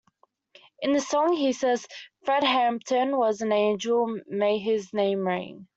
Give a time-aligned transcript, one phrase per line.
[0.79, 1.87] In the song, he says
[2.25, 5.67] "Fred Hampton was an angel may his name ring".